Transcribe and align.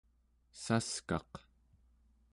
saskaq 0.63 1.31